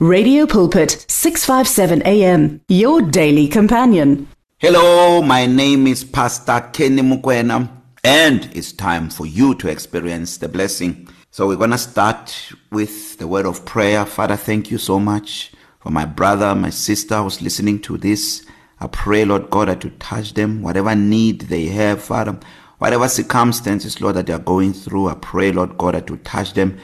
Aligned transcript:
Radio 0.00 0.46
Pulpit 0.46 1.04
657 1.08 2.02
AM 2.06 2.60
your 2.68 3.02
daily 3.02 3.48
companion. 3.48 4.28
Hello, 4.58 5.20
my 5.22 5.44
name 5.44 5.88
is 5.88 6.04
Pastor 6.04 6.60
Kenny 6.72 7.02
Mukwena 7.02 7.68
and 8.04 8.48
it's 8.54 8.70
time 8.70 9.10
for 9.10 9.26
you 9.26 9.56
to 9.56 9.66
experience 9.66 10.36
the 10.36 10.46
blessing. 10.48 11.08
So 11.32 11.48
we're 11.48 11.56
going 11.56 11.72
to 11.72 11.78
start 11.78 12.52
with 12.70 13.18
the 13.18 13.26
word 13.26 13.44
of 13.44 13.64
prayer. 13.64 14.06
Father, 14.06 14.36
thank 14.36 14.70
you 14.70 14.78
so 14.78 15.00
much 15.00 15.50
for 15.80 15.90
my 15.90 16.04
brother, 16.04 16.54
my 16.54 16.70
sister 16.70 17.20
who's 17.20 17.42
listening 17.42 17.80
to 17.80 17.98
this. 17.98 18.46
I 18.78 18.86
pray, 18.86 19.24
Lord 19.24 19.50
God, 19.50 19.66
that 19.66 19.82
you 19.82 19.90
touch 19.98 20.34
them, 20.34 20.62
whatever 20.62 20.94
need 20.94 21.40
they 21.40 21.66
have, 21.66 22.04
Father, 22.04 22.38
whatever 22.78 23.08
circumstances, 23.08 24.00
Lord, 24.00 24.14
that 24.14 24.26
they 24.26 24.32
are 24.32 24.38
going 24.38 24.74
through. 24.74 25.08
I 25.08 25.14
pray, 25.14 25.50
Lord 25.50 25.76
God, 25.76 25.94
that 25.94 26.08
you 26.08 26.18
touch 26.18 26.52
them 26.52 26.78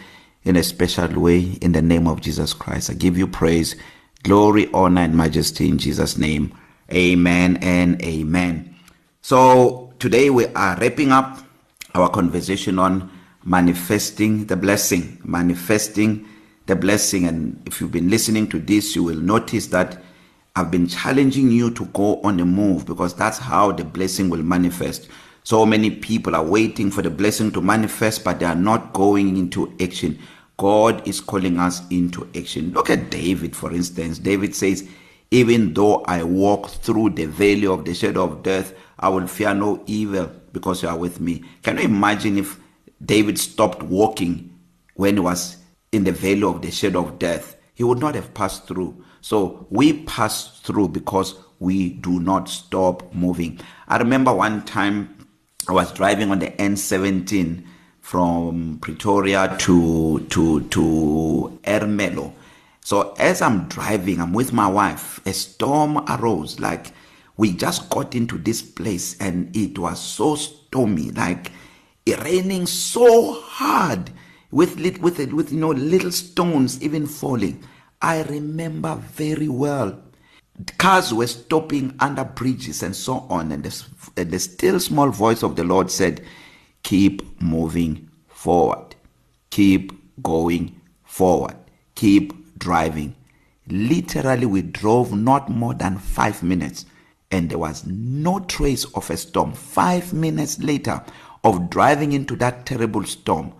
in 0.44 0.56
a 0.56 0.62
special 0.62 1.08
way 1.20 1.40
in 1.60 1.72
the 1.72 1.82
name 1.82 2.06
of 2.06 2.20
Jesus 2.20 2.52
Christ. 2.52 2.90
I 2.90 2.94
give 2.94 3.16
you 3.16 3.26
praise, 3.26 3.76
glory, 4.22 4.70
honor, 4.72 5.02
and 5.02 5.16
majesty 5.16 5.68
in 5.68 5.78
Jesus' 5.78 6.18
name. 6.18 6.56
Amen 6.92 7.56
and 7.58 8.00
amen. 8.02 8.74
So 9.22 9.92
today 9.98 10.30
we 10.30 10.46
are 10.48 10.76
wrapping 10.78 11.12
up 11.12 11.38
our 11.94 12.10
conversation 12.10 12.78
on 12.78 13.10
manifesting 13.44 14.46
the 14.46 14.56
blessing, 14.56 15.18
manifesting 15.24 16.26
the 16.66 16.76
blessing. 16.76 17.26
And 17.26 17.62
if 17.66 17.80
you've 17.80 17.92
been 17.92 18.10
listening 18.10 18.48
to 18.48 18.58
this, 18.58 18.94
you 18.94 19.02
will 19.02 19.20
notice 19.20 19.68
that 19.68 20.02
I've 20.56 20.70
been 20.70 20.86
challenging 20.86 21.50
you 21.50 21.70
to 21.72 21.86
go 21.86 22.20
on 22.22 22.36
the 22.36 22.44
move 22.44 22.86
because 22.86 23.14
that's 23.14 23.38
how 23.38 23.72
the 23.72 23.84
blessing 23.84 24.30
will 24.30 24.42
manifest. 24.42 25.08
So 25.42 25.66
many 25.66 25.90
people 25.90 26.34
are 26.34 26.44
waiting 26.44 26.90
for 26.90 27.02
the 27.02 27.10
blessing 27.10 27.52
to 27.52 27.60
manifest, 27.60 28.24
but 28.24 28.38
they 28.38 28.46
are 28.46 28.54
not 28.54 28.92
going 28.92 29.36
into 29.36 29.74
action. 29.80 30.18
God 30.56 31.06
is 31.06 31.20
calling 31.20 31.58
us 31.58 31.82
into 31.90 32.28
action. 32.34 32.72
Look 32.72 32.90
at 32.90 33.10
David, 33.10 33.56
for 33.56 33.72
instance. 33.72 34.18
David 34.18 34.54
says, 34.54 34.88
Even 35.30 35.74
though 35.74 36.02
I 36.04 36.22
walk 36.22 36.70
through 36.70 37.10
the 37.10 37.26
valley 37.26 37.66
of 37.66 37.84
the 37.84 37.94
shadow 37.94 38.24
of 38.24 38.42
death, 38.42 38.74
I 38.98 39.08
will 39.08 39.26
fear 39.26 39.52
no 39.54 39.82
evil 39.86 40.30
because 40.52 40.82
you 40.82 40.88
are 40.88 40.96
with 40.96 41.20
me. 41.20 41.42
Can 41.62 41.78
you 41.78 41.84
imagine 41.84 42.38
if 42.38 42.60
David 43.04 43.38
stopped 43.38 43.82
walking 43.82 44.56
when 44.94 45.14
he 45.14 45.20
was 45.20 45.56
in 45.90 46.04
the 46.04 46.12
valley 46.12 46.44
of 46.44 46.62
the 46.62 46.70
shadow 46.70 47.04
of 47.04 47.18
death? 47.18 47.56
He 47.74 47.82
would 47.82 47.98
not 47.98 48.14
have 48.14 48.32
passed 48.34 48.68
through. 48.68 49.04
So 49.20 49.66
we 49.70 50.04
pass 50.04 50.60
through 50.60 50.88
because 50.88 51.34
we 51.58 51.90
do 51.90 52.20
not 52.20 52.48
stop 52.48 53.12
moving. 53.12 53.58
I 53.88 53.96
remember 53.96 54.32
one 54.32 54.64
time 54.64 55.26
I 55.68 55.72
was 55.72 55.92
driving 55.92 56.30
on 56.30 56.38
the 56.38 56.50
N17 56.50 57.64
from 58.04 58.78
Pretoria 58.82 59.56
to 59.60 60.20
to 60.28 60.60
to 60.68 61.58
Ermelo. 61.64 62.34
So 62.82 63.14
as 63.18 63.40
I'm 63.40 63.66
driving, 63.68 64.20
I'm 64.20 64.34
with 64.34 64.52
my 64.52 64.68
wife. 64.68 65.26
A 65.26 65.32
storm 65.32 66.04
arose. 66.06 66.60
Like 66.60 66.92
we 67.38 67.52
just 67.52 67.88
got 67.88 68.14
into 68.14 68.36
this 68.36 68.60
place, 68.60 69.16
and 69.20 69.56
it 69.56 69.78
was 69.78 69.98
so 69.98 70.36
stormy, 70.36 71.12
like 71.12 71.50
it 72.04 72.22
raining 72.22 72.66
so 72.66 73.40
hard 73.40 74.10
with 74.50 74.78
with 74.78 75.00
with 75.32 75.50
you 75.50 75.58
know 75.58 75.70
little 75.70 76.12
stones 76.12 76.82
even 76.82 77.06
falling. 77.06 77.64
I 78.02 78.22
remember 78.24 78.96
very 78.96 79.48
well. 79.48 79.98
Cars 80.76 81.14
were 81.14 81.26
stopping 81.26 81.96
under 82.00 82.24
bridges 82.24 82.82
and 82.82 82.94
so 82.94 83.26
on, 83.30 83.50
and 83.50 83.64
the, 83.64 83.84
and 84.18 84.30
the 84.30 84.38
still 84.38 84.78
small 84.78 85.08
voice 85.08 85.42
of 85.42 85.56
the 85.56 85.64
Lord 85.64 85.90
said 85.90 86.22
keep 86.84 87.42
moving 87.42 88.08
forward. 88.28 88.94
Keep 89.50 90.22
going 90.22 90.80
forward. 91.02 91.56
Keep 91.96 92.58
driving. 92.58 93.16
Literally, 93.68 94.46
we 94.46 94.62
drove 94.62 95.12
not 95.12 95.50
more 95.50 95.74
than 95.74 95.98
five 95.98 96.42
minutes 96.42 96.86
and 97.34 97.50
there 97.50 97.58
was 97.58 97.84
no 97.84 98.38
trace 98.38 98.84
of 98.94 99.10
a 99.10 99.16
storm. 99.16 99.52
Five 99.52 100.12
minutes 100.12 100.60
later 100.60 101.02
of 101.42 101.68
driving 101.68 102.12
into 102.12 102.36
that 102.36 102.64
terrible 102.64 103.02
storm, 103.02 103.52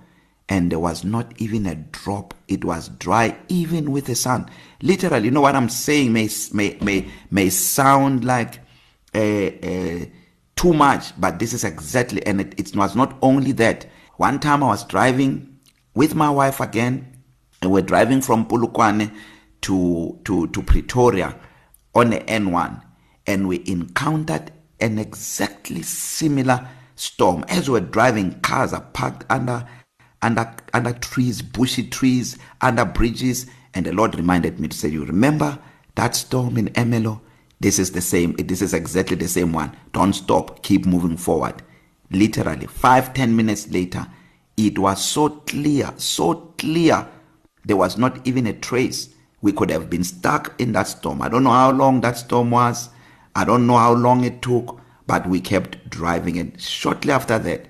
and 0.49 0.71
there 0.71 0.79
was 0.79 1.03
not 1.03 1.33
even 1.41 1.67
a 1.67 1.75
drop. 1.75 2.35
It 2.47 2.65
was 2.65 2.89
dry, 2.89 3.37
even 3.49 3.91
with 3.91 4.07
the 4.07 4.15
sun. 4.15 4.49
Literally, 4.81 5.25
you 5.25 5.31
know 5.33 5.41
what 5.41 5.57
I'm 5.57 5.69
saying 5.69 6.13
may 6.13 6.29
may 6.53 6.79
may 6.81 7.09
may 7.33 7.51
sound 7.51 8.25
like 8.25 8.61
a, 9.13 9.67
a 9.67 10.13
too 10.57 10.73
much, 10.73 11.19
but 11.21 11.39
this 11.39 11.53
is 11.53 11.65
exactly, 11.65 12.25
and 12.27 12.41
it, 12.41 12.59
it 12.59 12.77
was 12.77 12.95
not 12.95 13.17
only 13.23 13.53
that. 13.53 13.87
One 14.17 14.39
time 14.39 14.63
I 14.63 14.69
was 14.69 14.85
driving 14.85 15.59
with 15.95 16.15
my 16.15 16.31
wife 16.31 16.61
again, 16.61 17.17
and 17.61 17.73
we're 17.73 17.83
driving 17.83 18.21
from 18.21 18.47
Polokwane 18.47 19.13
to, 19.63 20.21
to, 20.25 20.47
to 20.49 20.63
Pretoria 20.63 21.37
on 21.95 22.11
the 22.11 22.21
N1, 22.21 22.83
and 23.27 23.49
we 23.49 23.65
encountered 23.67 24.53
an 24.81 24.99
exactly 24.99 25.83
similar 25.83 26.69
storm. 26.97 27.45
As 27.49 27.69
we 27.69 27.81
we're 27.81 27.87
driving, 27.87 28.41
cars 28.41 28.73
are 28.73 28.81
parked 28.81 29.25
under 29.31 29.67
under 30.23 30.55
under 30.73 30.93
trees, 30.95 31.43
bushy 31.43 31.87
trees, 31.89 32.39
under 32.61 32.85
bridges, 32.85 33.47
and 33.75 33.85
the 33.85 33.93
Lord 33.93 34.15
reminded 34.15 34.59
me 34.59 34.69
to 34.69 34.77
say, 34.77 34.89
"You 34.89 35.05
remember 35.05 35.59
that 35.97 36.17
storm 36.17 36.57
in 36.57 36.69
Emelo? 36.69 37.21
This 37.65 37.79
is 37.79 37.93
the 37.93 38.03
same. 38.03 38.35
This 38.35 38.61
is 38.61 38.75
exactly 38.75 39.17
the 39.17 39.27
same 39.27 39.55
one. 39.55 39.75
Don't 39.95 40.13
stop. 40.13 40.63
Keep 40.63 40.85
moving 40.85 41.17
forward. 41.17 41.63
Literally, 42.11 42.67
five, 42.67 43.15
ten 43.15 43.35
minutes 43.35 43.71
later, 43.71 44.07
it 44.55 44.79
was 44.79 45.03
so 45.03 45.31
clear, 45.31 45.91
so 45.97 46.35
clear. 46.59 47.09
There 47.65 47.79
was 47.79 47.97
not 47.97 48.21
even 48.27 48.47
a 48.47 48.53
trace. 48.53 49.09
We 49.41 49.53
could 49.53 49.71
have 49.71 49.89
been 49.89 50.05
stuck 50.05 50.53
in 50.61 50.73
that 50.73 50.89
storm. 50.89 51.23
I 51.23 51.31
don't 51.31 51.43
know 51.43 51.53
how 51.53 51.71
long 51.73 52.03
that 52.03 52.19
storm 52.19 52.51
was. 52.51 52.91
I 53.35 53.47
don't 53.47 53.67
know 53.67 53.79
how 53.79 53.95
long 53.95 54.25
it 54.25 54.43
took, 54.43 54.79
but 55.07 55.27
we 55.27 55.41
kept 55.41 55.89
driving. 55.89 56.39
And 56.39 56.61
shortly 56.61 57.13
after 57.13 57.39
that, 57.39 57.65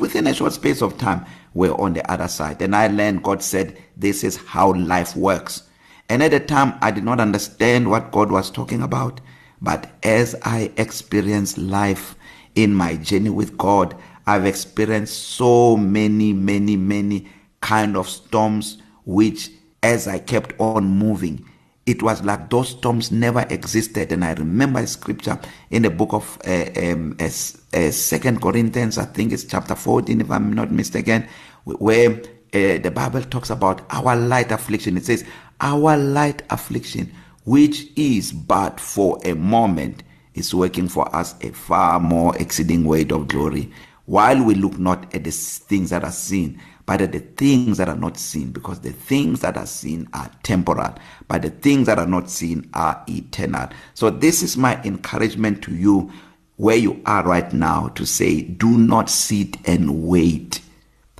within 0.00 0.28
a 0.28 0.32
short 0.32 0.54
space 0.54 0.80
of 0.80 0.96
time, 0.96 1.26
we're 1.52 1.74
on 1.74 1.92
the 1.92 2.10
other 2.10 2.28
side. 2.28 2.62
And 2.62 2.74
I 2.74 2.86
learned 2.86 3.22
God 3.22 3.42
said, 3.42 3.76
This 3.98 4.24
is 4.24 4.38
how 4.38 4.72
life 4.72 5.14
works. 5.14 5.64
And 6.08 6.22
at 6.22 6.30
the 6.30 6.40
time, 6.40 6.74
I 6.80 6.90
did 6.90 7.04
not 7.04 7.20
understand 7.20 7.90
what 7.90 8.12
God 8.12 8.30
was 8.30 8.50
talking 8.50 8.82
about. 8.82 9.20
But 9.60 9.90
as 10.02 10.36
I 10.42 10.70
experienced 10.76 11.58
life 11.58 12.14
in 12.54 12.74
my 12.74 12.96
journey 12.96 13.30
with 13.30 13.56
God, 13.56 13.96
I've 14.26 14.44
experienced 14.44 15.18
so 15.18 15.76
many, 15.76 16.32
many, 16.32 16.76
many 16.76 17.28
kind 17.60 17.96
of 17.96 18.08
storms, 18.08 18.78
which 19.04 19.50
as 19.82 20.08
I 20.08 20.18
kept 20.18 20.52
on 20.60 20.86
moving, 20.86 21.44
it 21.86 22.02
was 22.02 22.22
like 22.24 22.50
those 22.50 22.70
storms 22.70 23.12
never 23.12 23.46
existed. 23.48 24.10
And 24.10 24.24
I 24.24 24.32
remember 24.34 24.80
a 24.80 24.86
scripture 24.86 25.38
in 25.70 25.82
the 25.82 25.90
book 25.90 26.12
of 26.12 26.38
uh, 26.46 26.66
um, 26.76 27.16
uh, 27.20 27.26
uh, 27.26 27.90
Second 27.90 28.42
Corinthians, 28.42 28.98
I 28.98 29.04
think 29.04 29.32
it's 29.32 29.44
chapter 29.44 29.76
14, 29.76 30.20
if 30.20 30.30
I'm 30.30 30.52
not 30.52 30.72
mistaken, 30.72 31.28
where 31.64 32.20
uh, 32.54 32.78
the 32.78 32.90
Bible 32.92 33.22
talks 33.22 33.50
about 33.50 33.82
our 33.90 34.16
light 34.16 34.50
affliction. 34.50 34.96
It 34.96 35.04
says, 35.04 35.24
our 35.60 35.96
light 35.96 36.42
affliction, 36.50 37.12
which 37.44 37.86
is 37.96 38.32
but 38.32 38.80
for 38.80 39.18
a 39.24 39.34
moment, 39.34 40.02
is 40.34 40.54
working 40.54 40.88
for 40.88 41.14
us 41.14 41.34
a 41.42 41.50
far 41.52 41.98
more 41.98 42.36
exceeding 42.36 42.84
weight 42.84 43.12
of 43.12 43.28
glory, 43.28 43.72
while 44.04 44.42
we 44.42 44.54
look 44.54 44.78
not 44.78 45.12
at 45.14 45.24
the 45.24 45.30
things 45.30 45.90
that 45.90 46.04
are 46.04 46.12
seen, 46.12 46.60
but 46.84 47.00
at 47.00 47.10
the 47.12 47.18
things 47.20 47.78
that 47.78 47.88
are 47.88 47.96
not 47.96 48.16
seen, 48.16 48.52
because 48.52 48.80
the 48.80 48.92
things 48.92 49.40
that 49.40 49.56
are 49.56 49.66
seen 49.66 50.08
are 50.12 50.30
temporal, 50.42 50.94
but 51.26 51.42
the 51.42 51.50
things 51.50 51.86
that 51.86 51.98
are 51.98 52.06
not 52.06 52.30
seen 52.30 52.68
are 52.74 53.02
eternal. 53.08 53.68
So, 53.94 54.10
this 54.10 54.42
is 54.42 54.56
my 54.56 54.80
encouragement 54.84 55.62
to 55.62 55.74
you 55.74 56.12
where 56.56 56.76
you 56.76 57.00
are 57.06 57.22
right 57.24 57.52
now 57.52 57.88
to 57.88 58.06
say, 58.06 58.42
do 58.42 58.78
not 58.78 59.10
sit 59.10 59.56
and 59.68 60.06
wait 60.06 60.60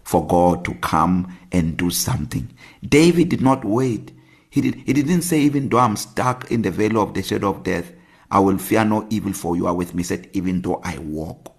for 0.02 0.26
God 0.26 0.64
to 0.64 0.74
come 0.76 1.36
and 1.52 1.76
do 1.76 1.90
something. 1.90 2.48
David 2.88 3.28
did 3.28 3.42
not 3.42 3.64
wait. 3.64 4.12
He, 4.56 4.62
did, 4.62 4.74
he 4.86 4.94
didn't 4.94 5.20
say, 5.20 5.40
even 5.40 5.68
though 5.68 5.80
I'm 5.80 5.96
stuck 5.96 6.50
in 6.50 6.62
the 6.62 6.70
valley 6.70 6.96
of 6.96 7.12
the 7.12 7.22
shadow 7.22 7.50
of 7.50 7.62
death, 7.62 7.92
I 8.30 8.38
will 8.40 8.56
fear 8.56 8.86
no 8.86 9.06
evil 9.10 9.34
for 9.34 9.54
you 9.54 9.66
are 9.66 9.74
with 9.74 9.94
me. 9.94 10.00
He 10.00 10.04
said, 10.04 10.30
even 10.32 10.62
though 10.62 10.80
I 10.82 10.96
walk. 10.96 11.54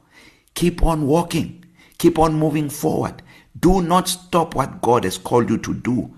Keep 0.55 0.81
on 0.81 1.05
walking. 1.05 1.63
Keep 1.99 2.17
on 2.17 2.33
moving 2.33 2.71
forward. 2.71 3.21
Do 3.59 3.83
not 3.83 4.07
stop 4.07 4.55
what 4.55 4.81
God 4.81 5.03
has 5.03 5.19
called 5.19 5.47
you 5.47 5.59
to 5.59 5.75
do 5.75 6.11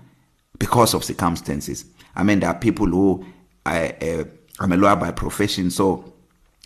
because 0.58 0.94
of 0.94 1.04
circumstances. 1.04 1.84
I 2.16 2.22
mean, 2.22 2.40
there 2.40 2.48
are 2.48 2.58
people 2.58 2.86
who 2.86 3.26
I, 3.66 3.90
uh, 4.00 4.24
I'm 4.58 4.72
a 4.72 4.78
lawyer 4.78 4.96
by 4.96 5.10
profession, 5.10 5.70
so 5.70 6.14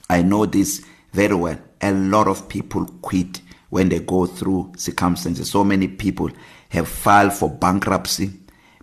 I 0.08 0.22
know 0.22 0.46
this 0.46 0.86
very 1.12 1.34
well. 1.34 1.58
A 1.80 1.92
lot 1.92 2.28
of 2.28 2.48
people 2.48 2.86
quit 3.02 3.40
when 3.70 3.88
they 3.88 3.98
go 3.98 4.26
through 4.26 4.74
circumstances. 4.76 5.50
So 5.50 5.64
many 5.64 5.88
people 5.88 6.30
have 6.68 6.86
filed 6.86 7.32
for 7.32 7.50
bankruptcy 7.50 8.30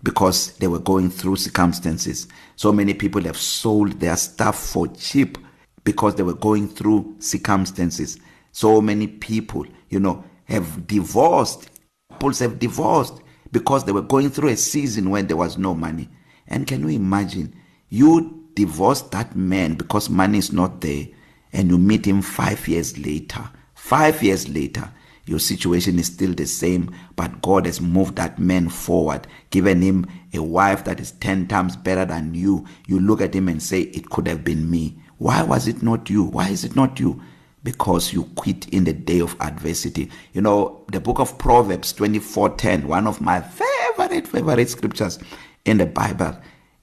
because 0.03 0.53
they 0.57 0.68
were 0.68 0.80
going 0.80 1.09
through 1.09 1.36
circumstances. 1.36 2.27
So 2.56 2.71
many 2.71 2.94
people 2.94 3.21
have 3.24 3.38
sold 3.38 4.00
their 4.00 4.18
stuff 4.18 4.57
for 4.57 4.88
cheap 4.88 5.38
because 5.83 6.15
they 6.15 6.24
were 6.24 6.33
going 6.33 6.68
through 6.68 7.15
circumstances. 7.19 8.19
So 8.51 8.81
many 8.81 9.07
people, 9.07 9.65
you 9.89 10.00
know, 10.00 10.24
have 10.45 10.88
divorced. 10.88 11.69
Couples 12.09 12.39
have 12.39 12.59
divorced 12.59 13.21
because 13.51 13.83
they 13.86 13.92
were 13.92 14.01
going 14.01 14.30
through 14.30 14.50
a 14.50 14.57
season 14.57 15.09
when 15.09 15.27
there 15.27 15.38
was 15.38 15.57
no 15.57 15.74
money. 15.74 16.09
And 16.47 16.68
can 16.68 16.81
you 16.81 16.89
imagine 16.89 17.56
you 17.89 18.50
divorce 18.56 19.01
that 19.01 19.36
man 19.36 19.75
because 19.75 20.09
money 20.09 20.38
is 20.38 20.51
not 20.51 20.81
there 20.81 21.07
and 21.54 21.69
you 21.69 21.77
meet 21.77 22.06
him 22.06 22.21
5 22.21 22.68
years 22.68 22.97
later. 22.97 23.50
5 23.75 24.24
years 24.24 24.50
later 24.50 24.92
your 25.25 25.39
situation 25.39 26.00
is 26.00 26.07
still 26.07 26.33
the 26.33 26.45
same 26.45 26.94
but 27.15 27.41
God 27.41 27.65
has 27.65 27.79
moved 27.79 28.15
that 28.15 28.39
man 28.39 28.69
forward 28.69 29.27
given 29.50 29.81
him 29.81 30.06
a 30.33 30.41
wife 30.41 30.83
that 30.85 31.00
is 31.00 31.12
10 31.13 31.47
times 31.47 31.75
better 31.75 32.06
than 32.06 32.33
you. 32.33 32.65
You 32.88 33.00
look 33.00 33.21
at 33.21 33.35
him 33.35 33.47
and 33.47 33.62
say 33.62 33.81
it 33.81 34.09
could 34.09 34.27
have 34.27 34.44
been 34.44 34.69
me. 34.69 34.97
Why 35.18 35.44
was 35.44 35.68
it 35.68 35.83
not 35.83 36.09
you? 36.09 36.23
Why 36.23 36.50
is 36.50 36.63
it 36.63 36.75
not 36.75 37.00
you? 37.00 37.21
Because 37.63 38.12
you 38.12 38.23
quit 38.35 38.68
in 38.69 38.85
the 38.85 38.94
day 38.94 39.19
of 39.19 39.35
adversity. 39.39 40.09
You 40.33 40.41
know 40.41 40.83
the 40.91 41.00
book 41.00 41.19
of 41.19 41.38
proverbs 41.38 41.94
24:10 41.94 42.85
one 42.85 43.07
of 43.07 43.21
my 43.21 43.41
favorite 43.41 44.27
favorite 44.27 44.69
scriptures 44.69 45.19
in 45.65 45.77
the 45.77 45.85
bible. 45.85 46.35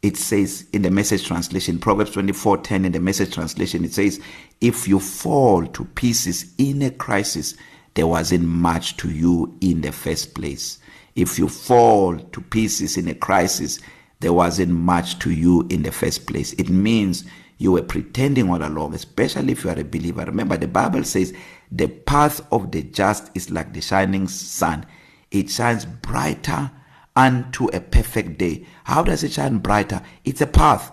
It 0.03 0.17
says 0.17 0.67
in 0.73 0.83
the 0.83 0.91
message 0.91 1.27
translation 1.27 1.81
proverbs 1.81 2.13
24:10 2.13 2.85
in 2.85 2.93
the 2.93 3.01
message 3.01 3.35
translation 3.35 3.85
it 3.85 3.93
says 3.93 4.21
if 4.61 4.87
you 4.87 5.01
fall 5.01 5.67
to 5.67 5.85
pieces 5.85 6.53
in 6.59 6.83
a 6.83 6.91
crisis 6.93 7.55
there 7.99 8.07
wasn't 8.07 8.45
much 8.45 8.97
to 8.97 9.11
you 9.11 9.53
in 9.61 9.81
the 9.81 9.91
first 9.91 10.33
place. 10.33 10.79
If 11.17 11.37
you 11.37 11.49
fall 11.49 12.17
to 12.17 12.41
pieces 12.41 12.97
in 12.97 13.09
a 13.09 13.15
crisis 13.17 13.81
there 14.21 14.33
wasn't 14.33 14.71
much 14.71 15.19
to 15.19 15.33
you 15.33 15.67
in 15.69 15.83
the 15.83 15.91
first 15.91 16.25
place. 16.29 16.53
It 16.53 16.69
means 16.69 17.25
you 17.59 17.73
were 17.73 17.83
pretending 17.83 18.51
all 18.51 18.65
along 18.65 18.95
especially 18.95 19.51
if 19.51 19.65
you 19.65 19.71
are 19.71 19.81
a 19.81 19.83
believer. 19.83 20.25
Remember 20.25 20.57
the 20.57 20.69
bible 20.69 21.03
says 21.03 21.35
the 21.73 21.89
path 21.89 22.41
of 22.53 22.71
the 22.71 22.85
just 22.85 23.33
is 23.35 23.51
like 23.51 23.73
the 23.73 23.81
shining 23.81 24.29
sun. 24.29 24.87
It 25.33 25.51
shines 25.51 25.85
brighter 25.85 26.71
unto 27.17 27.67
a 27.71 27.81
perfect 27.81 28.39
day. 28.39 28.65
How 28.85 29.03
does 29.03 29.25
it 29.25 29.33
shine 29.33 29.59
brighter? 29.59 30.03
It's 30.25 30.41
a 30.41 30.47
path. 30.47 30.93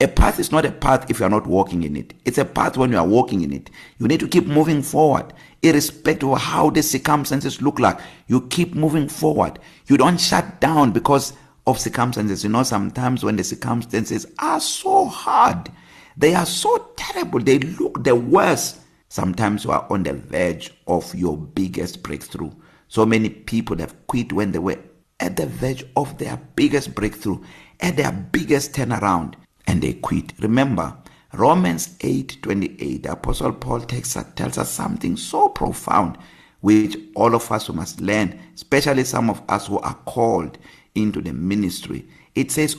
A 0.00 0.08
path 0.08 0.38
is 0.38 0.50
not 0.50 0.64
a 0.64 0.72
path 0.72 1.10
if 1.10 1.20
you 1.20 1.26
are 1.26 1.30
not 1.30 1.46
walking 1.46 1.82
in 1.82 1.96
it. 1.96 2.14
It's 2.24 2.38
a 2.38 2.44
path 2.44 2.76
when 2.76 2.90
you 2.90 2.98
are 2.98 3.06
walking 3.06 3.42
in 3.42 3.52
it. 3.52 3.70
You 3.98 4.08
need 4.08 4.20
to 4.20 4.28
keep 4.28 4.46
moving 4.46 4.82
forward 4.82 5.32
irrespective 5.62 6.28
of 6.28 6.38
how 6.38 6.68
the 6.68 6.82
circumstances 6.82 7.62
look 7.62 7.78
like. 7.78 7.98
You 8.26 8.42
keep 8.48 8.74
moving 8.74 9.08
forward. 9.08 9.58
You 9.86 9.96
don't 9.96 10.20
shut 10.20 10.60
down 10.60 10.92
because 10.92 11.32
of 11.66 11.80
circumstances. 11.80 12.44
You 12.44 12.50
know 12.50 12.64
sometimes 12.64 13.24
when 13.24 13.36
the 13.36 13.44
circumstances 13.44 14.26
are 14.38 14.60
so 14.60 15.06
hard 15.06 15.70
they 16.16 16.34
are 16.34 16.46
so 16.46 16.92
terrible 16.96 17.40
they 17.40 17.58
look 17.58 18.04
the 18.04 18.14
worst. 18.14 18.80
Sometimes 19.08 19.64
you 19.64 19.70
are 19.70 19.86
on 19.90 20.02
the 20.02 20.14
verge 20.14 20.72
of 20.86 21.14
your 21.14 21.36
biggest 21.36 22.02
breakthrough. 22.02 22.50
So 22.88 23.04
many 23.04 23.30
people 23.30 23.76
have 23.78 24.06
quit 24.06 24.32
when 24.32 24.52
they 24.52 24.58
were 24.58 24.78
at 25.20 25.36
the 25.36 25.46
verge 25.46 25.84
of 25.96 26.18
their 26.18 26.36
biggest 26.56 26.94
breakthrough 26.94 27.42
at 27.80 27.96
their 27.96 28.12
biggest 28.12 28.72
turnaround. 28.72 29.34
And 29.66 29.82
they 29.82 29.94
quit. 29.94 30.32
Remember 30.40 30.96
Romans 31.32 31.96
8:28 32.00 33.02
the 33.02 33.12
apostle 33.12 33.52
Paul 33.52 33.80
takes 33.80 34.16
tells 34.36 34.58
us 34.58 34.70
something 34.70 35.16
so 35.16 35.48
profound 35.48 36.16
which 36.60 36.96
all 37.14 37.34
of 37.34 37.50
us 37.50 37.68
must 37.70 38.00
learn 38.00 38.38
especially 38.54 39.04
some 39.04 39.28
of 39.30 39.42
us 39.48 39.66
who 39.66 39.78
are 39.80 39.98
called 40.06 40.58
into 40.94 41.20
the 41.20 41.32
ministry. 41.32 42.06
It 42.34 42.50
says 42.50 42.76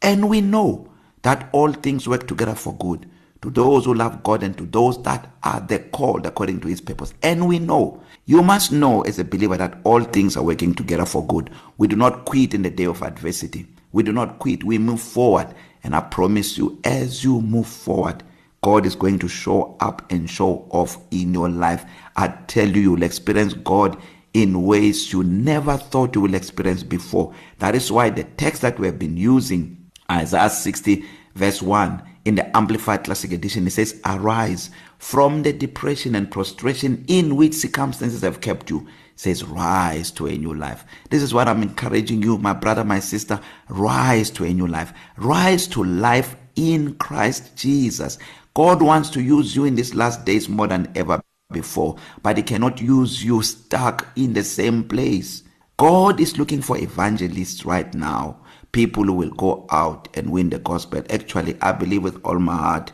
and 0.00 0.28
we 0.28 0.40
know 0.40 0.88
that 1.22 1.48
all 1.52 1.72
things 1.72 2.08
work 2.08 2.26
together 2.26 2.54
for 2.54 2.76
good 2.76 3.06
to 3.42 3.50
those 3.50 3.84
who 3.84 3.94
love 3.94 4.22
God 4.22 4.42
and 4.42 4.56
to 4.58 4.66
those 4.66 5.00
that 5.04 5.30
are 5.42 5.60
the 5.60 5.78
called 5.78 6.26
according 6.26 6.60
to 6.60 6.68
his 6.68 6.80
purpose. 6.80 7.14
And 7.22 7.46
we 7.46 7.58
know 7.58 8.02
you 8.26 8.42
must 8.42 8.72
know 8.72 9.02
as 9.02 9.18
a 9.18 9.24
believer 9.24 9.56
that 9.56 9.78
all 9.84 10.02
things 10.02 10.36
are 10.36 10.42
working 10.42 10.74
together 10.74 11.06
for 11.06 11.26
good. 11.26 11.50
We 11.78 11.88
do 11.88 11.96
not 11.96 12.24
quit 12.24 12.54
in 12.54 12.62
the 12.62 12.70
day 12.70 12.84
of 12.84 13.02
adversity. 13.02 13.66
We 13.92 14.02
do 14.02 14.12
not 14.12 14.38
quit. 14.38 14.64
We 14.64 14.78
move 14.78 15.00
forward 15.00 15.54
and 15.84 15.94
I 15.94 16.00
promise 16.00 16.58
you 16.58 16.80
as 16.84 17.24
you 17.24 17.40
move 17.40 17.66
forward 17.66 18.22
God 18.62 18.86
is 18.86 18.96
going 18.96 19.18
to 19.20 19.28
show 19.28 19.76
up 19.80 20.10
and 20.10 20.28
show 20.28 20.66
off 20.70 20.98
in 21.10 21.32
your 21.32 21.48
life. 21.48 21.84
I 22.16 22.28
tell 22.48 22.68
you 22.68 22.82
you'll 22.82 23.02
experience 23.02 23.54
God 23.54 23.96
in 24.34 24.64
ways 24.64 25.12
you 25.12 25.22
never 25.22 25.76
thought 25.76 26.14
you 26.14 26.20
will 26.20 26.34
experience 26.34 26.82
before. 26.82 27.32
That 27.58 27.74
is 27.74 27.92
why 27.92 28.10
the 28.10 28.24
text 28.24 28.62
that 28.62 28.78
we 28.78 28.86
have 28.86 28.98
been 28.98 29.16
using 29.16 29.90
Isaiah 30.10 30.50
60 30.50 31.04
verse 31.34 31.62
1 31.62 32.02
in 32.24 32.34
the 32.34 32.56
amplified 32.56 33.04
classic 33.04 33.30
edition 33.32 33.66
it 33.66 33.70
says 33.70 34.00
arise 34.04 34.70
from 34.98 35.42
the 35.42 35.52
depression 35.52 36.14
and 36.14 36.30
prostration 36.30 37.04
in 37.08 37.36
which 37.36 37.54
circumstances 37.54 38.22
have 38.22 38.40
kept 38.40 38.68
you 38.68 38.86
says 39.18 39.42
rise 39.42 40.12
to 40.12 40.28
a 40.28 40.38
new 40.38 40.54
life. 40.54 40.84
This 41.10 41.22
is 41.22 41.34
what 41.34 41.48
i'm 41.48 41.62
encouraging 41.62 42.22
you 42.22 42.38
my 42.38 42.52
brother 42.52 42.84
my 42.84 43.00
sister 43.00 43.40
rise 43.68 44.30
to 44.30 44.44
a 44.44 44.52
new 44.52 44.66
life. 44.66 44.92
Rise 45.16 45.66
to 45.68 45.82
life 45.82 46.36
in 46.56 46.94
Christ 46.94 47.56
Jesus. 47.56 48.18
God 48.54 48.82
wants 48.82 49.10
to 49.10 49.22
use 49.22 49.54
you 49.54 49.64
in 49.64 49.74
these 49.76 49.94
last 49.94 50.24
days 50.24 50.48
more 50.48 50.66
than 50.66 50.90
ever 50.94 51.20
before 51.52 51.96
but 52.22 52.36
he 52.36 52.42
cannot 52.42 52.80
use 52.80 53.24
you 53.24 53.42
stuck 53.42 54.06
in 54.16 54.32
the 54.32 54.44
same 54.44 54.84
place. 54.84 55.42
God 55.76 56.20
is 56.20 56.38
looking 56.38 56.60
for 56.60 56.76
evangelists 56.76 57.64
right 57.64 57.92
now 57.94 58.38
people 58.70 59.04
who 59.04 59.14
will 59.14 59.30
go 59.30 59.66
out 59.70 60.08
and 60.16 60.30
win 60.30 60.50
the 60.50 60.58
gospel. 60.58 61.02
Actually 61.10 61.56
i 61.62 61.72
believe 61.72 62.02
with 62.02 62.20
all 62.24 62.38
my 62.38 62.56
heart 62.56 62.92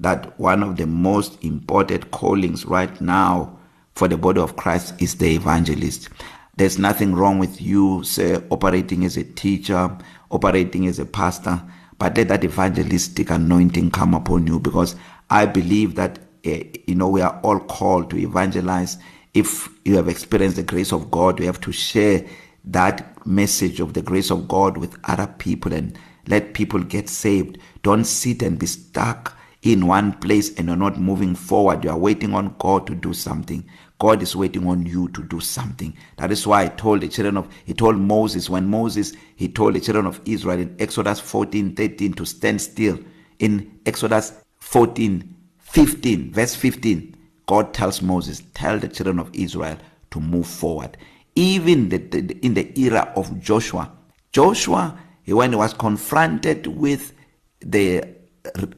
that 0.00 0.38
one 0.38 0.62
of 0.62 0.76
the 0.76 0.86
most 0.86 1.42
important 1.42 2.10
callings 2.10 2.64
right 2.66 3.00
now 3.00 3.58
for 3.94 4.08
the 4.08 4.16
body 4.16 4.40
of 4.40 4.56
Christ 4.56 4.94
is 5.00 5.16
the 5.16 5.34
evangelist. 5.34 6.08
There's 6.56 6.78
nothing 6.78 7.14
wrong 7.14 7.38
with 7.38 7.60
you 7.60 8.02
say 8.04 8.42
operating 8.50 9.04
as 9.04 9.16
a 9.16 9.24
teacher 9.24 9.96
operating 10.30 10.86
as 10.86 10.98
a 10.98 11.06
pastor 11.06 11.62
but 11.98 12.16
let 12.16 12.28
that 12.28 12.44
evangelistic 12.44 13.30
anointing 13.30 13.90
come 13.90 14.12
upon 14.12 14.46
you 14.46 14.58
because 14.58 14.96
i 15.30 15.46
believe 15.46 15.94
that 15.94 16.18
uh, 16.46 16.58
you 16.86 16.94
know 16.94 17.08
we 17.08 17.20
are 17.20 17.40
all 17.42 17.58
called 17.58 18.10
to 18.10 18.18
evangelize. 18.18 18.98
If 19.34 19.68
you 19.84 19.96
have 19.96 20.08
experienced 20.08 20.56
the 20.56 20.62
grace 20.62 20.92
of 20.92 21.10
God 21.10 21.40
you 21.40 21.46
have 21.46 21.60
to 21.62 21.72
share 21.72 22.24
that 22.64 23.26
message 23.26 23.80
of 23.80 23.94
the 23.94 24.02
grace 24.02 24.30
of 24.30 24.48
God 24.48 24.76
with 24.78 24.96
other 25.04 25.26
people 25.26 25.72
and 25.72 25.98
let 26.26 26.54
people 26.54 26.80
get 26.80 27.08
saved. 27.08 27.58
Don't 27.82 28.04
sit 28.04 28.42
and 28.42 28.58
be 28.58 28.66
stuck 28.66 29.36
in 29.72 29.86
one 29.86 30.12
place 30.12 30.54
and 30.56 30.68
you're 30.68 30.76
not 30.76 30.98
moving 30.98 31.34
forward. 31.34 31.82
You 31.82 31.90
are 31.90 31.98
waiting 31.98 32.34
on 32.34 32.54
God 32.58 32.86
to 32.86 32.94
do 32.94 33.12
something. 33.12 33.68
God 33.98 34.22
is 34.22 34.36
waiting 34.36 34.66
on 34.66 34.86
you 34.86 35.08
to 35.08 35.22
do 35.24 35.40
something. 35.40 35.96
That 36.18 36.30
is 36.30 36.46
why 36.46 36.64
I 36.64 36.68
told 36.68 37.00
the 37.00 37.08
children 37.08 37.36
of 37.36 37.48
he 37.64 37.74
told 37.74 37.96
Moses 37.96 38.48
when 38.48 38.68
Moses 38.68 39.12
he 39.34 39.48
told 39.48 39.74
the 39.74 39.80
children 39.80 40.06
of 40.06 40.20
Israel 40.24 40.60
in 40.60 40.76
Exodus 40.78 41.20
14:13 41.20 42.14
to 42.16 42.24
stand 42.24 42.60
still. 42.60 42.98
In 43.38 43.80
Exodus 43.86 44.34
14:15 44.60 46.32
verse 46.32 46.54
15 46.54 47.16
God 47.46 47.74
tells 47.74 48.02
Moses 48.02 48.42
tell 48.54 48.78
the 48.78 48.88
children 48.88 49.18
of 49.18 49.30
Israel 49.32 49.78
to 50.10 50.20
move 50.20 50.46
forward. 50.46 50.96
Even 51.34 51.88
the, 51.88 51.98
the, 51.98 52.38
in 52.42 52.54
the 52.54 52.78
era 52.78 53.12
of 53.16 53.40
Joshua 53.40 53.90
Joshua 54.32 54.98
when 55.26 55.50
he 55.50 55.56
was 55.56 55.74
confronted 55.74 56.66
with 56.68 57.12
the 57.60 58.15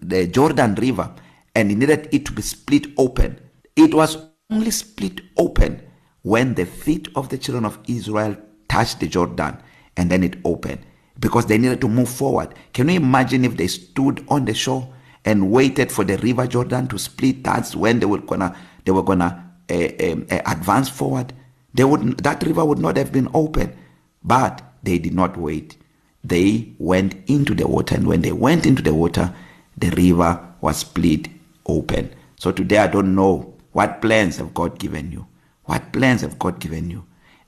the 0.00 0.26
Jordan 0.26 0.74
River 0.74 1.12
and 1.54 1.70
he 1.70 1.76
needed 1.76 2.08
it 2.12 2.26
to 2.26 2.32
be 2.32 2.42
split 2.42 2.86
open. 2.98 3.40
It 3.76 3.94
was 3.94 4.16
only 4.50 4.70
split 4.70 5.20
open 5.36 5.82
when 6.22 6.54
the 6.54 6.66
feet 6.66 7.08
of 7.14 7.28
the 7.28 7.38
children 7.38 7.64
of 7.64 7.78
Israel 7.86 8.36
touched 8.68 9.00
the 9.00 9.06
Jordan 9.06 9.58
and 9.96 10.10
then 10.10 10.22
it 10.22 10.36
opened 10.44 10.80
because 11.20 11.46
they 11.46 11.58
needed 11.58 11.80
to 11.80 11.88
move 11.88 12.08
forward. 12.08 12.54
Can 12.72 12.88
you 12.88 12.96
imagine 12.96 13.44
if 13.44 13.56
they 13.56 13.66
stood 13.66 14.24
on 14.28 14.44
the 14.44 14.54
shore 14.54 14.92
and 15.24 15.50
waited 15.50 15.90
for 15.90 16.04
the 16.04 16.16
river 16.18 16.46
Jordan 16.46 16.86
to 16.88 16.98
split? 16.98 17.44
That's 17.44 17.74
when 17.74 18.00
they 18.00 18.06
were 18.06 18.18
gonna 18.18 18.56
they 18.84 18.92
were 18.92 19.02
gonna 19.02 19.52
uh, 19.70 19.74
uh, 19.74 20.16
uh, 20.30 20.42
advance 20.46 20.88
forward. 20.88 21.32
They 21.74 21.84
would 21.84 22.18
that 22.18 22.42
river 22.44 22.64
would 22.64 22.78
not 22.78 22.96
have 22.96 23.12
been 23.12 23.28
open 23.34 23.76
but 24.22 24.62
they 24.82 24.98
did 24.98 25.14
not 25.14 25.36
wait. 25.36 25.76
They 26.24 26.74
went 26.78 27.16
into 27.26 27.54
the 27.54 27.66
water 27.66 27.94
and 27.94 28.06
when 28.06 28.22
they 28.22 28.32
went 28.32 28.66
into 28.66 28.82
the 28.82 28.94
water 28.94 29.34
the 29.80 29.90
river 29.90 30.54
was 30.60 30.78
split 30.78 31.28
open. 31.66 32.14
So 32.36 32.52
today 32.52 32.78
i 32.78 32.86
don't 32.86 33.14
know 33.14 33.54
what 33.72 34.00
plans 34.00 34.36
have 34.38 34.54
god 34.54 34.78
given 34.78 35.12
you. 35.12 35.26
What 35.64 35.92
plans 35.92 36.22
have 36.22 36.38
god 36.38 36.58
given 36.60 36.90
you? 36.90 37.04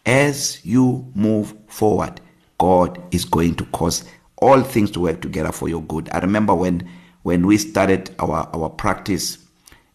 As 0.06 0.64
you 0.64 1.10
move 1.14 1.54
forward 1.66 2.20
god 2.58 3.02
is 3.10 3.24
going 3.24 3.54
to 3.56 3.64
cause 3.66 4.04
all 4.36 4.62
things 4.62 4.90
to 4.92 5.00
work 5.00 5.20
together 5.20 5.52
for 5.52 5.68
your 5.68 5.82
good. 5.82 6.08
I 6.12 6.18
remember 6.18 6.54
when 6.54 6.88
when 7.22 7.46
we 7.46 7.58
started 7.58 8.14
our 8.18 8.48
our 8.54 8.70
practice 8.70 9.38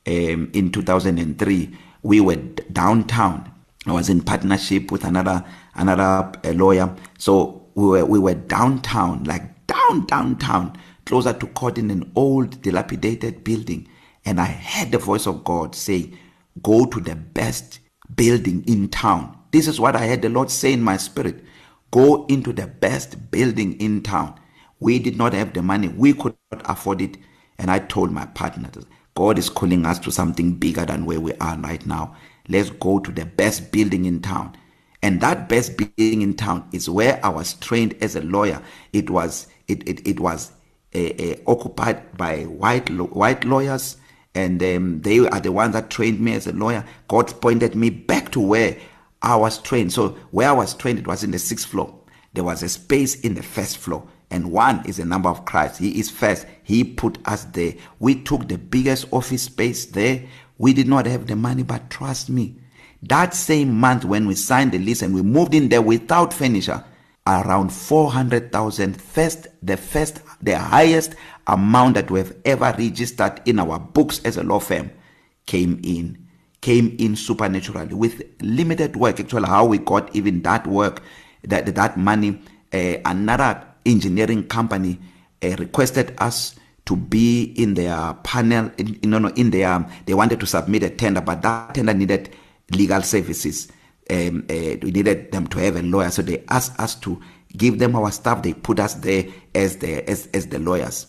um 0.07 0.49
in 0.53 0.71
2003 0.71 1.77
we 2.03 2.21
were 2.21 2.35
downtown. 2.71 3.51
I 3.87 3.91
was 3.93 4.09
in 4.09 4.21
partnership 4.21 4.91
with 4.91 5.03
another 5.03 5.43
another 5.75 6.31
uh, 6.43 6.51
lawyer. 6.53 6.95
So 7.17 7.65
we 7.75 7.85
were 7.85 8.05
we 8.05 8.19
were 8.19 8.35
downtown 8.35 9.23
like 9.23 9.43
down 9.67 10.05
downtown. 10.05 10.77
Closer 11.05 11.33
to 11.33 11.47
court 11.47 11.77
in 11.77 11.91
an 11.91 12.11
old 12.15 12.61
dilapidated 12.61 13.43
building 13.43 13.87
and 14.25 14.39
I 14.41 14.45
heard 14.47 14.91
the 14.91 14.99
voice 14.99 15.27
of 15.27 15.43
God 15.43 15.75
say 15.75 16.11
go 16.63 16.85
to 16.85 16.99
the 17.01 17.15
best 17.15 17.79
building 18.15 18.63
in 18.67 18.89
town 18.89 19.37
this 19.51 19.67
is 19.67 19.79
what 19.79 19.95
I 19.95 20.07
heard 20.07 20.21
the 20.23 20.29
Lord 20.29 20.51
say 20.51 20.73
in 20.73 20.83
my 20.83 20.97
spirit 20.97 21.43
go 21.91 22.25
into 22.27 22.53
the 22.53 22.67
best 22.67 23.31
building 23.31 23.79
in 23.79 24.03
town 24.03 24.39
We 24.79 24.99
did 24.99 25.17
not 25.17 25.33
have 25.33 25.53
the 25.53 25.61
money. 25.61 25.87
We 25.87 26.13
could 26.13 26.35
not 26.51 26.61
afford 26.69 27.01
it. 27.01 27.17
And 27.57 27.71
I 27.71 27.79
told 27.79 28.11
my 28.11 28.25
partner, 28.27 28.69
God 29.15 29.39
is 29.39 29.49
calling 29.49 29.85
us 29.85 29.99
to 29.99 30.11
something 30.11 30.53
bigger 30.55 30.85
than 30.85 31.05
where 31.05 31.19
we 31.19 31.33
are 31.35 31.57
right 31.57 31.83
now. 31.85 32.15
Let's 32.47 32.69
go 32.69 32.99
to 32.99 33.11
the 33.11 33.25
best 33.25 33.71
building 33.71 34.05
in 34.05 34.21
town. 34.21 34.55
And 35.01 35.21
that 35.21 35.49
best 35.49 35.77
building 35.77 36.21
in 36.21 36.35
town 36.35 36.67
is 36.71 36.89
where 36.89 37.19
I 37.25 37.29
was 37.29 37.53
trained 37.55 37.95
as 38.01 38.15
a 38.15 38.21
lawyer. 38.21 38.61
It 38.93 39.09
was 39.09 39.47
it 39.67 39.87
it, 39.87 40.05
it 40.07 40.19
was 40.19 40.51
occupied 41.47 42.17
by 42.17 42.43
white 42.43 42.89
white 42.89 43.43
lawyers 43.43 43.97
and 44.33 44.61
um, 44.61 45.01
they 45.01 45.19
are 45.19 45.39
the 45.39 45.51
ones 45.51 45.73
that 45.73 45.89
trained 45.89 46.19
me 46.19 46.33
as 46.33 46.45
a 46.45 46.51
lawyer. 46.51 46.85
God 47.07 47.39
pointed 47.41 47.73
me 47.75 47.89
back 47.89 48.31
to 48.31 48.39
where 48.39 48.77
I 49.21 49.35
was 49.37 49.61
trained. 49.61 49.93
So 49.93 50.09
where 50.31 50.49
I 50.49 50.53
was 50.53 50.73
trained 50.73 50.99
it 50.99 51.07
was 51.07 51.23
in 51.23 51.31
the 51.31 51.37
6th 51.37 51.65
floor. 51.65 51.97
There 52.33 52.43
was 52.43 52.61
a 52.61 52.69
space 52.69 53.19
in 53.21 53.33
the 53.35 53.43
first 53.43 53.77
floor 53.77 54.05
and 54.29 54.51
one 54.51 54.85
is 54.85 54.97
the 54.97 55.05
number 55.05 55.29
of 55.29 55.45
Christ. 55.45 55.79
He 55.79 55.99
is 55.99 56.09
first. 56.09 56.45
He 56.63 56.83
put 56.83 57.17
us 57.25 57.45
there. 57.45 57.73
We 57.99 58.15
took 58.15 58.47
the 58.47 58.57
biggest 58.57 59.07
office 59.11 59.43
space 59.43 59.85
there. 59.85 60.25
We 60.57 60.73
did 60.73 60.87
not 60.87 61.05
have 61.05 61.27
the 61.27 61.35
money, 61.35 61.63
but 61.63 61.89
trust 61.89 62.29
me, 62.29 62.55
that 63.03 63.33
same 63.33 63.73
month 63.79 64.03
when 64.05 64.27
we 64.27 64.35
signed 64.35 64.71
the 64.71 64.79
lease 64.79 65.01
and 65.01 65.13
we 65.13 65.21
moved 65.21 65.53
in 65.53 65.69
there 65.69 65.81
without 65.81 66.33
furniture, 66.33 66.83
around 67.27 67.69
400,000 67.69 69.01
first 69.01 69.47
the 69.63 69.77
first 69.77 70.21
the 70.41 70.57
highest 70.57 71.15
amount 71.47 71.95
that 71.95 72.11
we 72.11 72.19
have 72.19 72.35
ever 72.45 72.75
registered 72.77 73.41
in 73.45 73.59
our 73.59 73.79
books 73.79 74.21
as 74.23 74.37
a 74.37 74.43
law 74.43 74.59
firm 74.59 74.91
came 75.45 75.79
in 75.83 76.25
came 76.61 76.95
in 76.99 77.15
supernaturally. 77.15 77.93
With 77.93 78.23
limited 78.41 78.95
work 78.95 79.19
actually 79.19 79.47
how 79.47 79.65
we 79.65 79.79
got 79.79 80.15
even 80.15 80.41
that 80.43 80.67
work 80.67 81.01
that 81.43 81.73
that 81.73 81.97
money 81.97 82.41
uh, 82.73 82.97
another 83.05 83.65
engineering 83.85 84.47
company 84.47 84.99
uh, 85.43 85.55
requested 85.57 86.13
us 86.19 86.55
to 86.85 86.95
be 86.95 87.53
in 87.57 87.73
their 87.73 88.13
panel 88.23 88.69
in, 88.77 88.99
no 89.03 89.17
no 89.17 89.29
in 89.29 89.49
their 89.49 89.83
they 90.05 90.13
wanted 90.13 90.39
to 90.39 90.45
submit 90.45 90.83
a 90.83 90.89
tender 90.91 91.21
but 91.21 91.41
that 91.41 91.73
tender 91.73 91.93
needed 91.93 92.29
legal 92.71 93.01
services. 93.01 93.71
Um 94.09 94.45
uh, 94.49 94.77
we 94.81 94.91
needed 94.91 95.31
them 95.31 95.47
to 95.47 95.59
have 95.59 95.75
a 95.75 95.81
lawyer. 95.81 96.09
So 96.11 96.21
they 96.21 96.43
asked 96.49 96.79
us 96.79 96.95
to 96.95 97.21
give 97.57 97.79
them 97.79 97.95
our 97.95 98.11
stuff. 98.11 98.43
They 98.43 98.53
put 98.53 98.79
us 98.79 98.95
there 98.95 99.25
as 99.53 99.77
the 99.77 100.07
as 100.09 100.27
as 100.33 100.47
the 100.47 100.59
lawyers. 100.59 101.07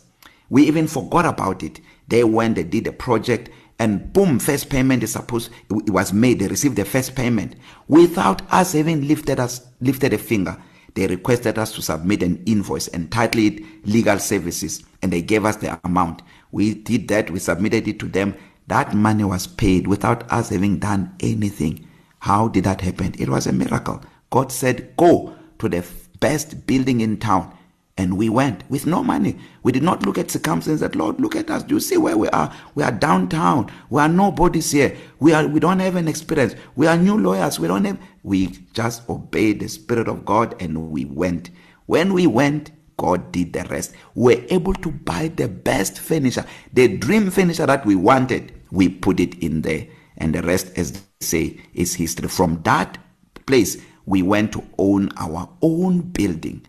We 0.48 0.66
even 0.66 0.86
forgot 0.86 1.26
about 1.26 1.62
it. 1.62 1.80
They 2.08 2.24
went 2.24 2.56
they 2.56 2.64
did 2.64 2.86
a 2.86 2.92
project 2.92 3.50
and 3.78 4.12
boom 4.12 4.38
first 4.38 4.70
payment 4.70 5.02
is 5.02 5.12
supposed 5.12 5.50
it 5.70 5.90
was 5.90 6.12
made. 6.12 6.38
They 6.38 6.48
received 6.48 6.76
the 6.76 6.84
first 6.84 7.14
payment. 7.14 7.56
Without 7.88 8.42
us 8.52 8.74
even 8.74 9.06
lifted 9.06 9.40
us 9.40 9.66
lifted 9.80 10.12
a 10.12 10.18
finger 10.18 10.56
they 10.96 11.06
requested 11.06 11.58
us 11.58 11.72
to 11.74 11.82
submit 11.82 12.22
an 12.22 12.42
invoice 12.46 12.88
entitled 12.88 13.44
it 13.44 13.62
legal 13.86 14.18
services 14.18 14.82
and 15.02 15.12
they 15.12 15.20
gave 15.20 15.44
us 15.44 15.56
the 15.56 15.78
amount. 15.84 16.22
We 16.52 16.72
did 16.72 17.08
that. 17.08 17.30
We 17.30 17.38
submitted 17.38 17.86
it 17.86 18.00
to 18.00 18.06
them. 18.06 18.34
That 18.68 18.94
money 18.94 19.22
was 19.22 19.46
paid 19.46 19.86
without 19.86 20.30
us 20.32 20.48
having 20.48 20.78
done 20.78 21.14
anything. 21.20 21.86
How 22.26 22.48
did 22.48 22.64
that 22.64 22.80
happen? 22.80 23.14
It 23.20 23.28
was 23.28 23.46
a 23.46 23.52
miracle. 23.52 24.02
God 24.30 24.50
said 24.50 24.96
go 24.96 25.36
to 25.60 25.68
the 25.68 25.86
best 26.18 26.66
building 26.66 27.00
in 27.00 27.18
town. 27.18 27.56
And 27.96 28.18
we 28.18 28.28
went 28.28 28.68
with 28.68 28.84
no 28.84 29.04
money. 29.04 29.38
We 29.62 29.70
did 29.70 29.84
not 29.84 30.04
look 30.04 30.18
at 30.18 30.32
circumstances 30.32 30.80
that 30.80 30.96
lord 30.96 31.20
look 31.20 31.36
at 31.36 31.48
us. 31.50 31.62
Do 31.62 31.76
you 31.76 31.80
see 31.80 31.96
where 31.96 32.18
we 32.18 32.28
are? 32.30 32.52
We 32.74 32.82
are 32.82 32.90
downtown. 32.90 33.70
We 33.90 34.02
are 34.02 34.08
nobodies 34.08 34.72
here. 34.72 34.96
We 35.20 35.34
are 35.34 35.46
we 35.46 35.60
don't 35.60 35.78
have 35.78 35.94
an 35.94 36.08
experience. 36.08 36.56
We 36.74 36.88
are 36.88 36.96
new 36.96 37.16
lawyers. 37.16 37.60
We 37.60 37.68
don't 37.68 37.84
have 37.84 37.98
we 38.24 38.48
just 38.72 39.08
obeyed 39.08 39.60
the 39.60 39.68
spirit 39.68 40.08
of 40.08 40.24
god 40.24 40.60
and 40.60 40.90
we 40.90 41.04
went. 41.04 41.50
When 41.86 42.12
we 42.12 42.26
went 42.26 42.72
god 42.96 43.30
did 43.30 43.52
the 43.52 43.62
rest. 43.70 43.94
We 44.16 44.34
were 44.34 44.42
able 44.50 44.74
to 44.74 44.90
buy 44.90 45.28
the 45.28 45.46
best 45.46 46.00
furniture 46.00 46.44
the 46.72 46.88
dream 46.88 47.30
furniture 47.30 47.66
that 47.66 47.86
we 47.86 47.94
wanted. 47.94 48.52
We 48.72 48.88
put 48.88 49.20
it 49.20 49.38
in 49.38 49.62
there. 49.62 49.86
And 50.18 50.34
the 50.34 50.42
rest 50.42 50.70
as 50.76 50.92
they 50.92 51.00
say 51.20 51.60
is 51.74 51.94
history 51.94 52.28
from 52.28 52.60
that 52.62 52.98
place 53.46 53.76
we 54.06 54.22
went 54.22 54.52
to 54.52 54.64
own 54.78 55.08
our 55.16 55.48
own 55.62 56.00
building 56.00 56.64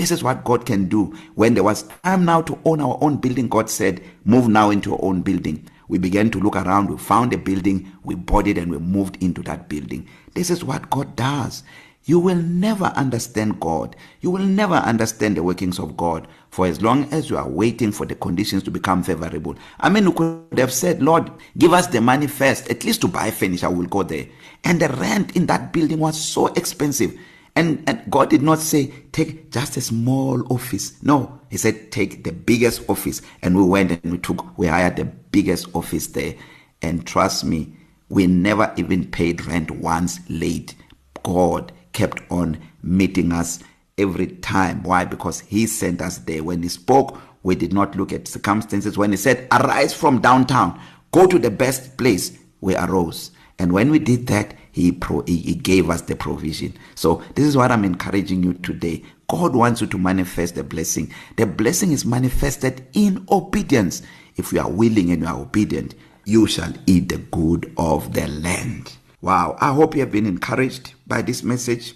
This 0.00 0.10
is 0.10 0.22
what 0.24 0.44
God 0.44 0.64
can 0.64 0.88
do. 0.88 1.14
When 1.34 1.52
there 1.52 1.62
was 1.64 1.82
time 2.04 2.24
now 2.24 2.40
to 2.42 2.58
own 2.64 2.80
our 2.80 2.96
own 3.02 3.18
building, 3.18 3.48
God 3.48 3.68
said, 3.68 4.00
move 4.24 4.48
now 4.48 4.70
into 4.70 4.90
your 4.90 5.04
own 5.04 5.20
building. 5.20 5.68
We 5.90 5.98
began 5.98 6.30
to 6.30 6.38
look 6.38 6.54
around, 6.54 6.88
we 6.88 6.96
found 6.96 7.32
a 7.32 7.36
building, 7.36 7.90
we 8.04 8.14
bought 8.14 8.46
it 8.46 8.56
and 8.58 8.70
we 8.70 8.78
moved 8.78 9.20
into 9.20 9.42
that 9.42 9.68
building. 9.68 10.06
This 10.34 10.48
is 10.48 10.62
what 10.62 10.88
God 10.88 11.16
does. 11.16 11.64
You 12.04 12.20
will 12.20 12.36
never 12.36 12.84
understand 12.94 13.58
God. 13.58 13.96
You 14.20 14.30
will 14.30 14.46
never 14.46 14.76
understand 14.76 15.36
the 15.36 15.42
workings 15.42 15.80
of 15.80 15.96
God 15.96 16.28
for 16.50 16.68
as 16.68 16.80
long 16.80 17.12
as 17.12 17.28
you 17.28 17.36
are 17.36 17.48
waiting 17.48 17.90
for 17.90 18.06
the 18.06 18.14
conditions 18.14 18.62
to 18.62 18.70
become 18.70 19.02
favorable. 19.02 19.56
I 19.80 19.88
mean, 19.88 20.04
you 20.04 20.12
could 20.12 20.58
have 20.58 20.72
said, 20.72 21.02
Lord, 21.02 21.28
give 21.58 21.72
us 21.72 21.88
the 21.88 22.00
money 22.00 22.28
first, 22.28 22.70
at 22.70 22.84
least 22.84 23.00
to 23.00 23.08
buy 23.08 23.32
furniture, 23.32 23.68
we'll 23.68 23.88
go 23.88 24.04
there. 24.04 24.26
And 24.62 24.80
the 24.80 24.90
rent 24.90 25.34
in 25.34 25.46
that 25.46 25.72
building 25.72 25.98
was 25.98 26.20
so 26.20 26.46
expensive. 26.54 27.18
And, 27.56 27.82
and 27.86 28.02
God 28.10 28.30
did 28.30 28.42
not 28.42 28.58
say, 28.58 28.92
take 29.12 29.50
just 29.50 29.76
a 29.76 29.80
small 29.80 30.50
office. 30.52 31.02
No, 31.02 31.40
He 31.50 31.56
said, 31.56 31.90
take 31.90 32.24
the 32.24 32.32
biggest 32.32 32.88
office. 32.88 33.22
And 33.42 33.56
we 33.56 33.64
went 33.64 33.90
and 33.90 34.12
we 34.12 34.18
took, 34.18 34.56
we 34.56 34.68
hired 34.68 34.96
the 34.96 35.04
biggest 35.04 35.68
office 35.74 36.06
there. 36.08 36.34
And 36.82 37.06
trust 37.06 37.44
me, 37.44 37.74
we 38.08 38.26
never 38.26 38.72
even 38.76 39.10
paid 39.10 39.46
rent 39.46 39.70
once 39.70 40.20
late. 40.28 40.74
God 41.22 41.72
kept 41.92 42.22
on 42.30 42.58
meeting 42.82 43.32
us 43.32 43.60
every 43.98 44.28
time. 44.28 44.82
Why? 44.82 45.04
Because 45.04 45.40
He 45.40 45.66
sent 45.66 46.00
us 46.00 46.18
there. 46.18 46.42
When 46.42 46.62
He 46.62 46.68
spoke, 46.68 47.20
we 47.42 47.54
did 47.54 47.72
not 47.72 47.96
look 47.96 48.12
at 48.12 48.28
circumstances. 48.28 48.96
When 48.96 49.10
He 49.10 49.16
said, 49.16 49.48
arise 49.52 49.92
from 49.92 50.20
downtown, 50.20 50.80
go 51.12 51.26
to 51.26 51.38
the 51.38 51.50
best 51.50 51.98
place, 51.98 52.38
we 52.60 52.76
arose. 52.76 53.32
And 53.58 53.72
when 53.72 53.90
we 53.90 53.98
did 53.98 54.26
that, 54.28 54.54
he 54.72 54.92
pro 54.92 55.22
he 55.22 55.54
gave 55.54 55.90
us 55.90 56.02
the 56.02 56.16
provision. 56.16 56.76
So 56.94 57.22
this 57.34 57.46
is 57.46 57.56
what 57.56 57.72
i'm 57.72 57.84
encouraging 57.84 58.42
you 58.42 58.54
today. 58.54 59.04
God 59.28 59.54
wants 59.54 59.80
you 59.80 59.86
to 59.88 59.98
manifest 59.98 60.54
the 60.56 60.64
blessing. 60.64 61.12
The 61.36 61.46
blessing 61.46 61.92
is 61.92 62.04
manifested 62.04 62.86
in 62.92 63.24
obedience. 63.30 64.02
If 64.36 64.52
you 64.52 64.60
are 64.60 64.70
willing 64.70 65.10
and 65.10 65.22
you 65.22 65.28
are 65.28 65.40
obedient 65.40 65.94
you 66.24 66.46
shall 66.46 66.72
eat 66.86 67.08
the 67.08 67.18
good 67.18 67.72
of 67.76 68.12
the 68.12 68.28
land. 68.28 68.96
Wow. 69.20 69.56
I 69.60 69.72
hope 69.72 69.94
you 69.94 70.00
have 70.00 70.12
been 70.12 70.26
encouraged 70.26 70.94
by 71.06 71.22
this 71.22 71.42
message. 71.42 71.94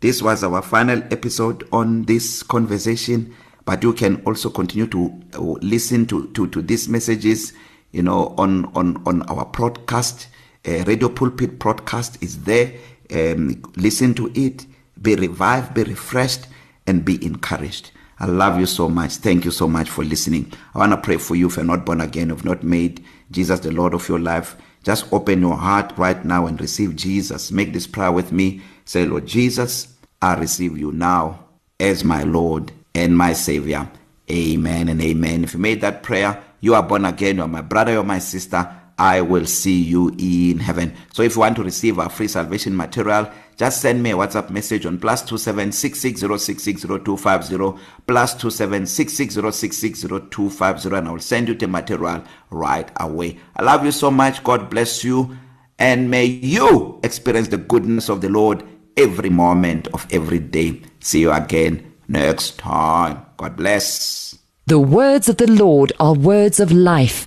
This 0.00 0.22
was 0.22 0.44
our 0.44 0.62
final 0.62 1.02
episode 1.10 1.66
on 1.72 2.04
this 2.04 2.42
conversation 2.42 3.34
but 3.64 3.82
you 3.82 3.92
can 3.92 4.22
also 4.26 4.50
continue 4.50 4.86
to 4.86 5.12
uh, 5.34 5.40
listen 5.62 6.06
to 6.06 6.28
to 6.32 6.46
to 6.48 6.60
these 6.60 6.88
messages 6.88 7.52
you 7.92 8.02
know 8.02 8.34
on 8.36 8.66
on 8.74 9.02
on 9.06 9.22
our 9.22 9.46
podcast 9.46 10.26
uh, 10.66 10.84
radio 10.84 11.08
pulpit 11.08 11.58
broadcast 11.58 12.22
is 12.22 12.42
there. 12.44 12.72
Um 13.12 13.62
listen 13.76 14.14
to 14.14 14.30
it. 14.34 14.66
Be 15.00 15.14
revived 15.16 15.74
be 15.74 15.84
refreshed 15.84 16.46
and 16.86 17.04
be 17.04 17.24
encouraged. 17.24 17.90
I 18.20 18.26
love 18.26 18.58
you 18.58 18.66
so 18.66 18.88
much. 18.88 19.14
Thank 19.16 19.44
you 19.44 19.50
so 19.50 19.68
much 19.68 19.90
for 19.90 20.04
listening. 20.04 20.52
I 20.74 20.78
want 20.78 20.92
to 20.92 20.98
pray 20.98 21.16
for 21.18 21.34
you 21.34 21.48
if 21.48 21.56
you're 21.56 21.64
not 21.64 21.84
born 21.84 22.00
again 22.00 22.30
if 22.30 22.44
not 22.44 22.62
made 22.62 23.04
jesus 23.30 23.60
the 23.60 23.72
lord 23.72 23.94
of 23.94 24.08
your 24.08 24.20
life. 24.20 24.56
Just 24.82 25.12
open 25.12 25.40
your 25.40 25.56
heart 25.56 25.92
right 25.96 26.24
now 26.24 26.46
and 26.46 26.60
receive 26.60 26.96
jesus. 26.96 27.50
Make 27.52 27.72
this 27.72 27.86
prayer 27.86 28.12
with 28.12 28.32
me. 28.32 28.62
Say 28.84 29.06
lord 29.06 29.26
jesus 29.26 29.88
i 30.22 30.34
receive 30.34 30.78
you 30.78 30.92
now 30.92 31.44
as 31.80 32.04
my 32.04 32.22
lord 32.22 32.72
and 32.94 33.16
my 33.16 33.32
savior. 33.34 33.88
Amen 34.30 34.88
and 34.88 35.02
amen. 35.02 35.44
If 35.44 35.54
you 35.54 35.60
made 35.60 35.82
that 35.82 36.02
prayer 36.02 36.42
you 36.64 36.74
are 36.74 36.82
born 36.82 37.04
again. 37.04 37.36
You're 37.36 37.48
my 37.48 37.60
brother 37.60 37.98
or 37.98 38.04
my 38.04 38.18
sister. 38.20 38.66
I 38.98 39.20
will 39.20 39.46
see 39.46 39.82
you 39.82 40.14
in 40.18 40.60
heaven. 40.60 40.94
So 41.12 41.22
if 41.22 41.34
you 41.34 41.40
want 41.40 41.56
to 41.56 41.64
receive 41.64 41.98
our 41.98 42.08
free 42.08 42.28
salvation 42.28 42.76
material, 42.76 43.28
just 43.56 43.80
send 43.80 44.00
me 44.02 44.10
a 44.10 44.16
WhatsApp 44.16 44.50
message 44.50 44.84
on 44.86 44.98
+27660660250 44.98 47.78
+27660660250 48.06 50.98
and 50.98 51.08
I 51.08 51.10
will 51.10 51.20
send 51.20 51.48
you 51.48 51.54
the 51.54 51.68
material 51.68 52.22
right 52.50 52.90
away. 52.98 53.38
I 53.56 53.62
love 53.62 53.84
you 53.84 53.92
so 53.92 54.10
much. 54.10 54.42
God 54.44 54.70
bless 54.70 55.04
you 55.04 55.36
and 55.78 56.10
may 56.10 56.24
you 56.24 56.98
experience 57.02 57.48
the 57.48 57.58
goodness 57.58 58.08
of 58.08 58.20
the 58.20 58.28
Lord 58.28 58.64
every 58.96 59.30
moment 59.30 59.88
of 59.88 60.06
every 60.12 60.38
day. 60.38 60.80
See 61.00 61.20
you 61.20 61.32
again 61.32 61.92
next 62.08 62.58
time. 62.58 63.26
God 63.36 63.56
bless. 63.56 64.38
The 64.66 64.78
words 64.78 65.28
of 65.28 65.36
the 65.36 65.50
Lord 65.50 65.92
are 66.00 66.14
words 66.14 66.60
of 66.60 66.72
life. 66.72 67.26